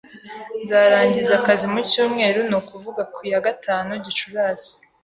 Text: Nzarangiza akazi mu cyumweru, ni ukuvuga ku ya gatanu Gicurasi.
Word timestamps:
Nzarangiza 0.61 1.31
akazi 1.39 1.65
mu 1.73 1.81
cyumweru, 1.89 2.39
ni 2.49 2.55
ukuvuga 2.59 3.01
ku 3.13 3.19
ya 3.31 3.39
gatanu 3.45 3.89
Gicurasi. 4.05 4.73